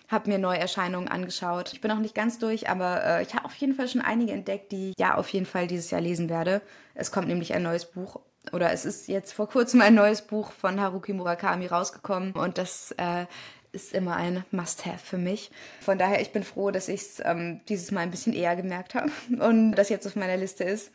[0.10, 1.72] habe mir Neuerscheinungen angeschaut.
[1.74, 4.34] Ich bin auch nicht ganz durch, aber äh, ich habe auf jeden Fall schon einige
[4.34, 6.62] entdeckt, die ich ja auf jeden Fall dieses Jahr lesen werde.
[6.93, 8.19] Es kommt nämlich ein neues Buch
[8.52, 12.91] oder es ist jetzt vor kurzem ein neues Buch von Haruki Murakami rausgekommen und das
[12.98, 13.26] äh,
[13.74, 15.52] ist immer ein Must-Have für mich.
[15.82, 18.96] Von daher, ich bin froh, dass ich es ähm, dieses Mal ein bisschen eher gemerkt
[18.96, 20.92] habe und das jetzt auf meiner Liste ist.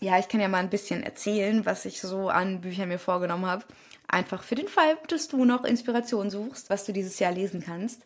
[0.00, 3.46] Ja, ich kann ja mal ein bisschen erzählen, was ich so an Büchern mir vorgenommen
[3.46, 3.64] habe.
[4.08, 8.02] Einfach für den Fall, dass du noch Inspiration suchst, was du dieses Jahr lesen kannst.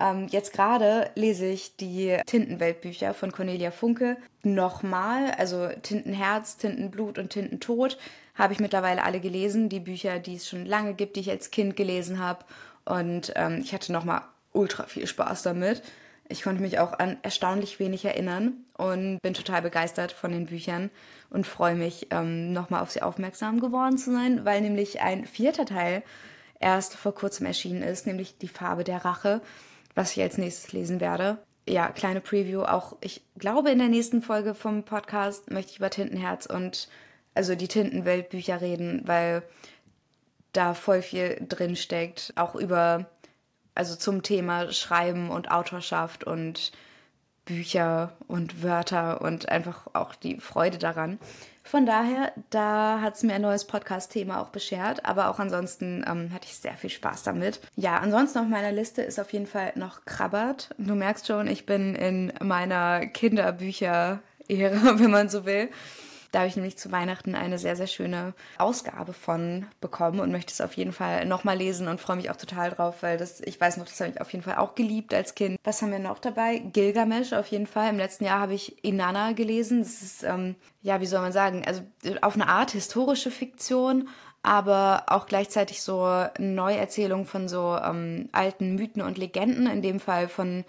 [0.00, 5.32] Ähm, jetzt gerade lese ich die Tintenweltbücher von Cornelia Funke nochmal.
[5.32, 7.98] Also Tintenherz, Tintenblut und Tintentod
[8.34, 9.68] habe ich mittlerweile alle gelesen.
[9.68, 12.44] Die Bücher, die es schon lange gibt, die ich als Kind gelesen habe.
[12.88, 14.22] Und ähm, ich hatte nochmal
[14.52, 15.82] ultra viel Spaß damit.
[16.28, 20.90] Ich konnte mich auch an erstaunlich wenig erinnern und bin total begeistert von den Büchern
[21.30, 25.64] und freue mich, ähm, nochmal auf sie aufmerksam geworden zu sein, weil nämlich ein vierter
[25.64, 26.02] Teil
[26.60, 29.40] erst vor kurzem erschienen ist, nämlich Die Farbe der Rache,
[29.94, 31.38] was ich als nächstes lesen werde.
[31.66, 32.62] Ja, kleine Preview.
[32.62, 36.88] Auch ich glaube, in der nächsten Folge vom Podcast möchte ich über Tintenherz und
[37.34, 39.42] also die Tintenweltbücher reden, weil
[40.58, 43.06] da voll viel drin steckt, auch über,
[43.74, 46.72] also zum Thema Schreiben und Autorschaft und
[47.44, 51.18] Bücher und Wörter und einfach auch die Freude daran.
[51.62, 56.32] Von daher, da hat es mir ein neues Podcast-Thema auch beschert, aber auch ansonsten ähm,
[56.32, 57.60] hatte ich sehr viel Spaß damit.
[57.76, 60.70] Ja, ansonsten auf meiner Liste ist auf jeden Fall noch Krabbert.
[60.78, 64.20] Du merkst schon, ich bin in meiner Kinderbücher-Ära,
[64.98, 65.68] wenn man so will.
[66.30, 70.52] Da habe ich nämlich zu Weihnachten eine sehr, sehr schöne Ausgabe von bekommen und möchte
[70.52, 73.58] es auf jeden Fall nochmal lesen und freue mich auch total drauf, weil das, ich
[73.58, 75.58] weiß noch, das habe ich auf jeden Fall auch geliebt als Kind.
[75.64, 76.58] Was haben wir noch dabei?
[76.58, 77.88] Gilgamesh auf jeden Fall.
[77.88, 79.82] Im letzten Jahr habe ich Inanna gelesen.
[79.82, 81.80] Das ist, ähm, ja, wie soll man sagen, also
[82.20, 84.08] auf eine Art historische Fiktion,
[84.42, 89.98] aber auch gleichzeitig so eine Neuerzählung von so ähm, alten Mythen und Legenden, in dem
[89.98, 90.64] Fall von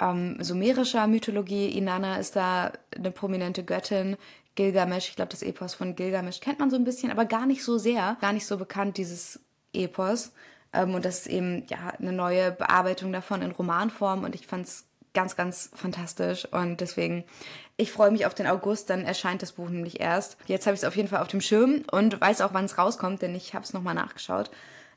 [0.00, 1.68] ähm, sumerischer Mythologie.
[1.68, 4.16] Inanna ist da eine prominente Göttin,
[4.58, 7.62] Gilgamesh, ich glaube, das Epos von Gilgamesh kennt man so ein bisschen, aber gar nicht
[7.62, 9.38] so sehr, gar nicht so bekannt, dieses
[9.72, 10.32] Epos.
[10.72, 14.66] Ähm, und das ist eben ja eine neue Bearbeitung davon in Romanform und ich fand
[14.66, 17.22] es ganz, ganz fantastisch und deswegen,
[17.76, 20.36] ich freue mich auf den August, dann erscheint das Buch nämlich erst.
[20.46, 22.78] Jetzt habe ich es auf jeden Fall auf dem Schirm und weiß auch, wann es
[22.78, 24.50] rauskommt, denn ich habe es nochmal nachgeschaut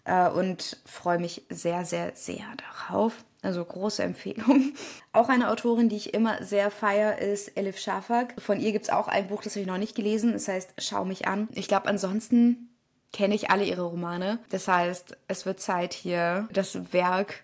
[0.05, 3.13] äh, und freue mich sehr, sehr, sehr darauf.
[3.43, 4.73] Also große Empfehlung.
[5.13, 8.35] Auch eine Autorin, die ich immer sehr feier, ist Elif Shafak.
[8.39, 10.33] Von ihr gibt es auch ein Buch, das habe ich noch nicht gelesen.
[10.33, 11.47] Das heißt Schau mich an.
[11.53, 12.69] Ich glaube, ansonsten
[13.11, 14.39] kenne ich alle ihre Romane.
[14.49, 17.43] Das heißt, es wird Zeit hier das Werk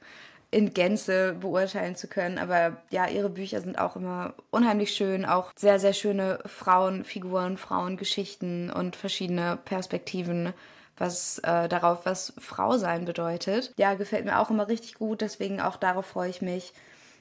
[0.49, 2.37] in Gänze beurteilen zu können.
[2.37, 8.71] Aber ja, ihre Bücher sind auch immer unheimlich schön, auch sehr, sehr schöne Frauenfiguren, Frauengeschichten
[8.71, 10.53] und verschiedene Perspektiven
[10.97, 13.73] was äh, darauf, was Frau sein bedeutet.
[13.77, 16.73] Ja, gefällt mir auch immer richtig gut, deswegen auch darauf freue ich mich.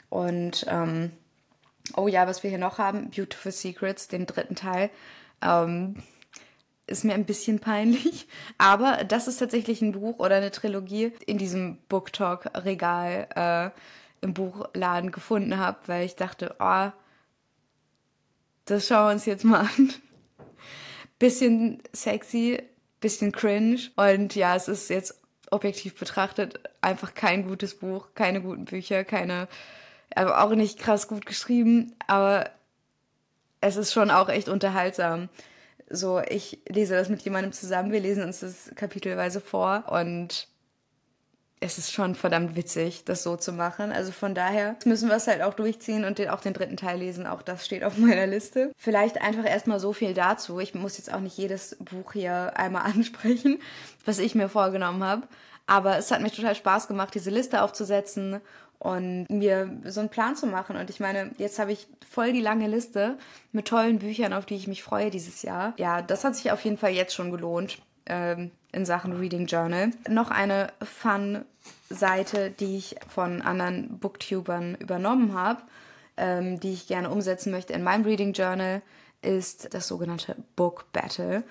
[0.08, 1.12] Und ähm,
[1.96, 4.90] oh ja, was wir hier noch haben, Beautiful Secrets, den dritten Teil.
[5.42, 6.02] Ähm,
[6.86, 8.28] ist mir ein bisschen peinlich.
[8.58, 15.12] Aber das ist tatsächlich ein Buch oder eine Trilogie in diesem Booktalk-Regal äh, im Buchladen
[15.12, 16.90] gefunden habe, weil ich dachte, oh,
[18.64, 19.92] das schauen wir uns jetzt mal an.
[21.18, 22.62] Bisschen sexy,
[23.06, 23.78] bisschen cringe.
[23.94, 29.46] Und ja, es ist jetzt objektiv betrachtet einfach kein gutes Buch, keine guten Bücher, keine,
[30.14, 32.50] also auch nicht krass gut geschrieben, aber
[33.60, 35.28] es ist schon auch echt unterhaltsam.
[35.88, 39.84] So, ich lese das mit jemandem zusammen, wir lesen uns das kapitelweise vor.
[39.88, 40.48] Und
[41.66, 43.92] es ist schon verdammt witzig, das so zu machen.
[43.92, 46.98] Also von daher müssen wir es halt auch durchziehen und den, auch den dritten Teil
[46.98, 47.26] lesen.
[47.26, 48.72] Auch das steht auf meiner Liste.
[48.78, 50.60] Vielleicht einfach erstmal so viel dazu.
[50.60, 53.60] Ich muss jetzt auch nicht jedes Buch hier einmal ansprechen,
[54.04, 55.26] was ich mir vorgenommen habe.
[55.66, 58.40] Aber es hat mir total Spaß gemacht, diese Liste aufzusetzen
[58.78, 60.76] und mir so einen Plan zu machen.
[60.76, 63.18] Und ich meine, jetzt habe ich voll die lange Liste
[63.50, 65.74] mit tollen Büchern, auf die ich mich freue dieses Jahr.
[65.76, 69.90] Ja, das hat sich auf jeden Fall jetzt schon gelohnt ähm, in Sachen Reading Journal.
[70.06, 75.62] Noch eine Fun-Seite, die ich von anderen Booktubern übernommen habe,
[76.18, 78.82] ähm, die ich gerne umsetzen möchte in meinem Reading Journal,
[79.22, 81.42] ist das sogenannte Book Battle.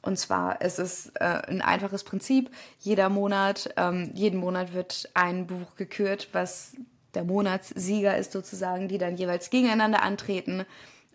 [0.00, 2.50] Und zwar es ist äh, ein einfaches Prinzip.
[2.78, 6.72] Jeder Monat, ähm, jeden Monat wird ein Buch gekürt, was
[7.12, 10.64] der Monatssieger ist sozusagen, die dann jeweils gegeneinander antreten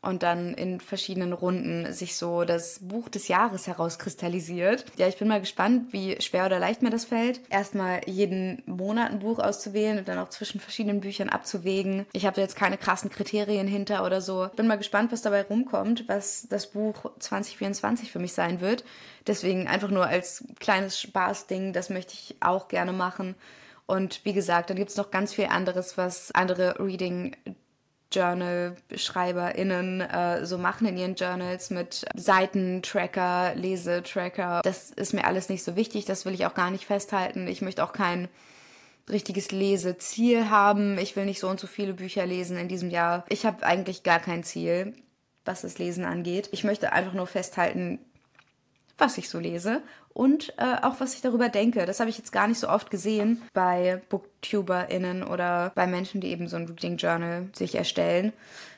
[0.05, 4.85] und dann in verschiedenen Runden sich so das Buch des Jahres herauskristallisiert.
[4.97, 7.41] Ja, ich bin mal gespannt, wie schwer oder leicht mir das fällt.
[7.49, 12.05] Erstmal jeden Monat ein Buch auszuwählen und dann auch zwischen verschiedenen Büchern abzuwägen.
[12.13, 14.47] Ich habe jetzt keine krassen Kriterien hinter oder so.
[14.55, 18.83] Bin mal gespannt, was dabei rumkommt, was das Buch 2024 für mich sein wird.
[19.27, 23.35] Deswegen einfach nur als kleines Spaßding, das möchte ich auch gerne machen.
[23.87, 27.35] Und wie gesagt, dann gibt es noch ganz viel anderes, was andere Reading
[28.11, 34.61] Journal-SchreiberInnen äh, so machen in ihren Journals mit Seitentracker, Lesetracker.
[34.63, 37.47] Das ist mir alles nicht so wichtig, das will ich auch gar nicht festhalten.
[37.47, 38.27] Ich möchte auch kein
[39.09, 40.97] richtiges Leseziel haben.
[40.97, 43.25] Ich will nicht so und so viele Bücher lesen in diesem Jahr.
[43.29, 44.93] Ich habe eigentlich gar kein Ziel,
[45.43, 46.49] was das Lesen angeht.
[46.51, 47.99] Ich möchte einfach nur festhalten,
[48.97, 49.81] was ich so lese
[50.13, 51.85] und äh, auch was ich darüber denke.
[51.85, 56.29] Das habe ich jetzt gar nicht so oft gesehen bei BooktuberInnen oder bei Menschen, die
[56.29, 58.33] eben so ein Reading Journal sich erstellen.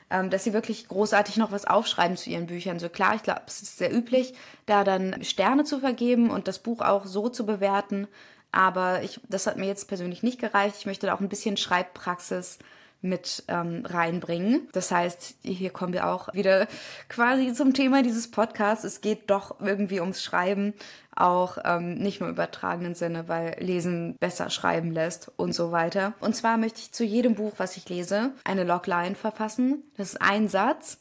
[0.10, 2.80] Ähm, dass sie wirklich großartig noch was aufschreiben zu ihren Büchern.
[2.80, 4.34] So klar, ich glaube, es ist sehr üblich,
[4.66, 8.08] da dann Sterne zu vergeben und das Buch auch so zu bewerten.
[8.54, 10.78] Aber ich, das hat mir jetzt persönlich nicht gereicht.
[10.80, 12.58] Ich möchte da auch ein bisschen Schreibpraxis
[13.02, 14.68] mit ähm, reinbringen.
[14.72, 16.68] Das heißt, hier kommen wir auch wieder
[17.10, 18.84] quasi zum Thema dieses Podcasts.
[18.84, 20.74] Es geht doch irgendwie ums Schreiben,
[21.16, 26.14] auch ähm, nicht nur im übertragenen Sinne, weil Lesen besser schreiben lässt und so weiter.
[26.20, 29.84] Und zwar möchte ich zu jedem Buch, was ich lese, eine Logline verfassen.
[29.98, 31.00] Das ist ein Satz,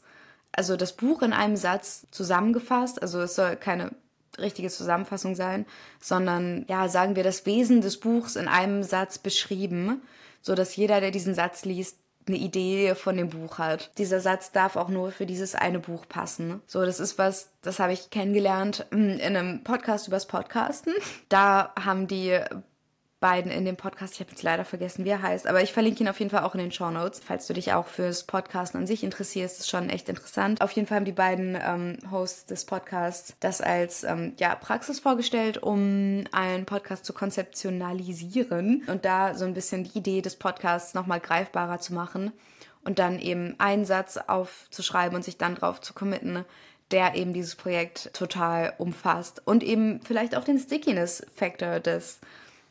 [0.51, 3.01] also das Buch in einem Satz zusammengefasst.
[3.01, 3.91] Also es soll keine
[4.39, 5.65] richtige Zusammenfassung sein,
[5.99, 10.01] sondern ja, sagen wir das Wesen des Buchs in einem Satz beschrieben
[10.47, 13.91] so dass jeder, der diesen Satz liest, eine Idee von dem Buch hat.
[13.97, 16.61] Dieser Satz darf auch nur für dieses eine Buch passen.
[16.67, 20.93] So, das ist was, das habe ich kennengelernt hm, in einem Podcast übers Podcasten.
[21.29, 22.37] Da haben die
[23.19, 24.13] beiden in dem Podcast.
[24.13, 26.43] Ich habe jetzt leider vergessen, wie er heißt, aber ich verlinke ihn auf jeden Fall
[26.43, 29.59] auch in den Show Notes, falls du dich auch fürs Podcasten an sich interessierst.
[29.59, 30.61] ist schon echt interessant.
[30.61, 34.99] Auf jeden Fall haben die beiden ähm, Hosts des Podcasts das als ähm, ja, Praxis
[34.99, 40.93] vorgestellt, um einen Podcast zu konzeptionalisieren und da so ein bisschen die Idee des Podcasts
[40.93, 42.31] nochmal greifbarer zu machen
[42.83, 46.45] und dann eben einen Satz aufzuschreiben und sich dann drauf zu committen,
[46.91, 52.19] der eben dieses Projekt total umfasst und eben vielleicht auch den Stickiness-Factor des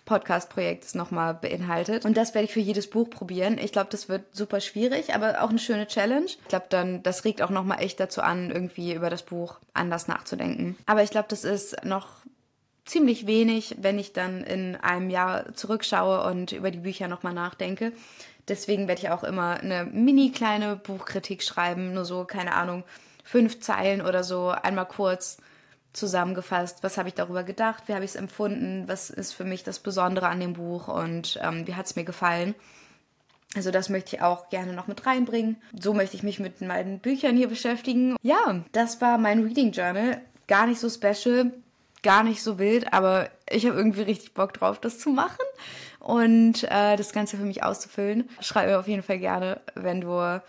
[0.06, 2.06] Podcast-Projekts nochmal beinhaltet.
[2.06, 3.58] Und das werde ich für jedes Buch probieren.
[3.58, 6.24] Ich glaube, das wird super schwierig, aber auch eine schöne Challenge.
[6.24, 10.08] Ich glaube, dann, das regt auch nochmal echt dazu an, irgendwie über das Buch anders
[10.08, 10.78] nachzudenken.
[10.86, 12.08] Aber ich glaube, das ist noch
[12.86, 17.92] ziemlich wenig, wenn ich dann in einem Jahr zurückschaue und über die Bücher nochmal nachdenke.
[18.48, 22.84] Deswegen werde ich auch immer eine mini kleine Buchkritik schreiben, nur so, keine Ahnung,
[23.24, 25.38] fünf Zeilen oder so, einmal kurz
[25.96, 29.64] zusammengefasst, was habe ich darüber gedacht, wie habe ich es empfunden, was ist für mich
[29.64, 32.54] das Besondere an dem Buch und ähm, wie hat es mir gefallen.
[33.54, 35.56] Also das möchte ich auch gerne noch mit reinbringen.
[35.78, 38.16] So möchte ich mich mit meinen Büchern hier beschäftigen.
[38.22, 40.20] Ja, das war mein Reading Journal.
[40.46, 41.52] Gar nicht so special,
[42.02, 45.44] gar nicht so wild, aber ich habe irgendwie richtig Bock drauf, das zu machen
[46.00, 48.28] und äh, das Ganze für mich auszufüllen.
[48.40, 50.40] Schreib mir auf jeden Fall gerne, wenn du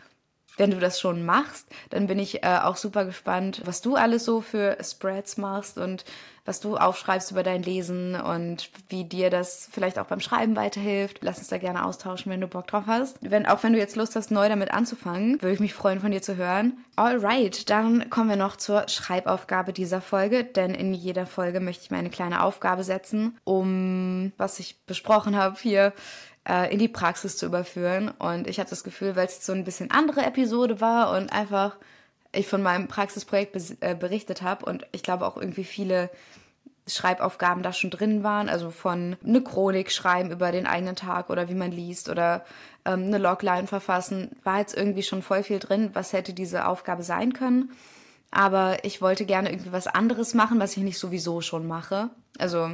[0.57, 4.25] wenn du das schon machst, dann bin ich äh, auch super gespannt, was du alles
[4.25, 6.03] so für Spreads machst und
[6.47, 11.17] was du aufschreibst über dein Lesen und wie dir das vielleicht auch beim Schreiben weiterhilft.
[11.21, 13.17] Lass uns da gerne austauschen, wenn du Bock drauf hast.
[13.21, 16.11] Wenn, auch wenn du jetzt Lust hast, neu damit anzufangen, würde ich mich freuen, von
[16.11, 16.77] dir zu hören.
[16.95, 21.91] Alright, dann kommen wir noch zur Schreibaufgabe dieser Folge, denn in jeder Folge möchte ich
[21.91, 25.91] mir eine kleine Aufgabe setzen, um was ich besprochen habe hier
[26.47, 28.09] äh, in die Praxis zu überführen.
[28.09, 31.77] Und ich hatte das Gefühl, weil es so ein bisschen andere Episode war und einfach
[32.31, 36.09] ich von meinem Praxisprojekt äh, berichtet habe und ich glaube auch irgendwie viele
[36.85, 41.49] Schreibaufgaben da schon drin waren, also von eine Chronik schreiben über den eigenen Tag oder
[41.49, 42.45] wie man liest oder
[42.85, 47.03] ähm, eine Logline verfassen, war jetzt irgendwie schon voll viel drin, was hätte diese Aufgabe
[47.03, 47.71] sein können.
[48.31, 52.09] Aber ich wollte gerne irgendwie was anderes machen, was ich nicht sowieso schon mache.
[52.37, 52.71] Also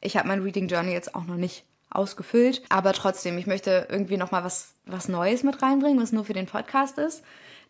[0.00, 1.64] ich habe mein Reading Journal jetzt auch noch nicht
[1.94, 6.24] ausgefüllt, aber trotzdem, ich möchte irgendwie noch mal was was Neues mit reinbringen, was nur
[6.24, 7.22] für den Podcast ist.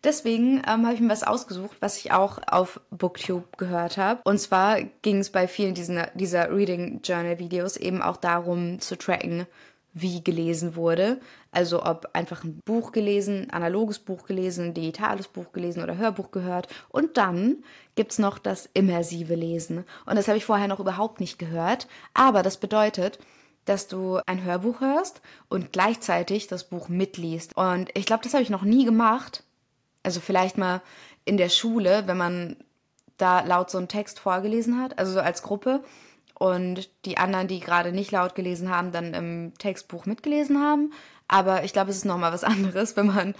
[0.03, 4.19] Deswegen ähm, habe ich mir was ausgesucht, was ich auch auf Booktube gehört habe.
[4.25, 8.97] Und zwar ging es bei vielen diesen, dieser Reading Journal Videos eben auch darum zu
[8.97, 9.47] tracken,
[9.93, 11.21] wie gelesen wurde.
[11.51, 16.67] Also ob einfach ein Buch gelesen, analoges Buch gelesen, digitales Buch gelesen oder Hörbuch gehört.
[16.89, 17.63] Und dann
[17.95, 19.85] gibt's noch das immersive Lesen.
[20.05, 21.87] Und das habe ich vorher noch überhaupt nicht gehört.
[22.13, 23.19] Aber das bedeutet,
[23.65, 27.55] dass du ein Hörbuch hörst und gleichzeitig das Buch mitliest.
[27.55, 29.43] Und ich glaube, das habe ich noch nie gemacht.
[30.03, 30.81] Also vielleicht mal
[31.25, 32.57] in der Schule, wenn man
[33.17, 35.83] da laut so einen Text vorgelesen hat, also so als Gruppe
[36.33, 40.91] und die anderen, die gerade nicht laut gelesen haben, dann im Textbuch mitgelesen haben.
[41.27, 43.35] Aber ich glaube, es ist nochmal was anderes, wenn man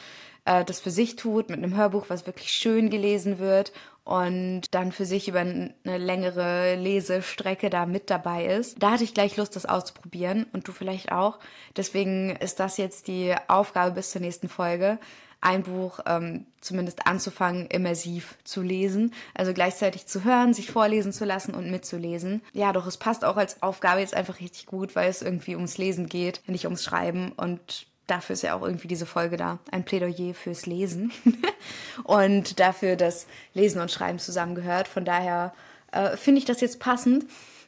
[0.46, 3.72] äh, das für sich tut, mit einem Hörbuch, was wirklich schön gelesen wird
[4.04, 8.82] und dann für sich über eine längere Lesestrecke da mit dabei ist.
[8.84, 11.40] Da hatte ich gleich Lust, das auszuprobieren und du vielleicht auch.
[11.78, 15.00] Deswegen ist das jetzt die Aufgabe bis zur nächsten Folge
[15.44, 19.14] ein Buch ähm, zumindest anzufangen, immersiv zu lesen.
[19.34, 22.42] Also gleichzeitig zu hören, sich vorlesen zu lassen und mitzulesen.
[22.54, 25.78] Ja, doch es passt auch als Aufgabe jetzt einfach richtig gut, weil es irgendwie ums
[25.78, 27.34] Lesen geht, nicht ums Schreiben.
[27.34, 29.60] Und dafür ist ja auch irgendwie diese Folge da.
[29.72, 31.12] Ein Plädoyer fürs Lesen.
[32.04, 34.88] und dafür, dass Lesen und Schreiben zusammengehört.
[34.88, 35.54] Von daher
[35.92, 37.26] äh, finde ich das jetzt passend.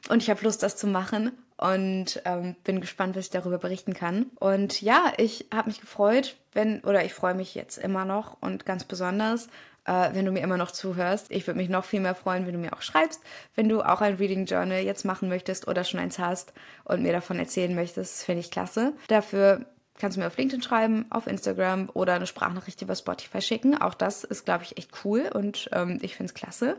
[0.10, 3.94] Und ich habe Lust, das zu machen und ähm, bin gespannt, was ich darüber berichten
[3.94, 4.28] kann.
[4.40, 8.66] Und ja, ich habe mich gefreut, wenn, oder ich freue mich jetzt immer noch und
[8.66, 9.48] ganz besonders,
[9.86, 11.32] äh, wenn du mir immer noch zuhörst.
[11.32, 13.22] Ich würde mich noch viel mehr freuen, wenn du mir auch schreibst,
[13.56, 17.14] wenn du auch ein Reading Journal jetzt machen möchtest oder schon eins hast und mir
[17.14, 18.24] davon erzählen möchtest.
[18.24, 18.94] Finde ich klasse.
[19.08, 19.66] Dafür
[19.98, 23.80] kannst du mir auf LinkedIn schreiben, auf Instagram oder eine Sprachnachricht über Spotify schicken.
[23.80, 26.78] Auch das ist, glaube ich, echt cool und ähm, ich finde es klasse,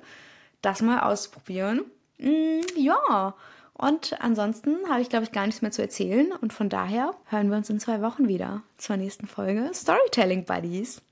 [0.63, 1.85] das mal auszuprobieren.
[2.19, 3.35] Mm, ja.
[3.73, 6.33] Und ansonsten habe ich, glaube ich, gar nichts mehr zu erzählen.
[6.33, 11.03] Und von daher hören wir uns in zwei Wochen wieder zur nächsten Folge Storytelling Buddies.